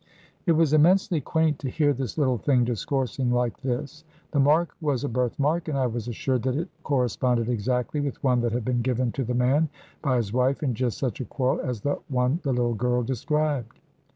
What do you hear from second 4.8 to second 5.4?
was a birth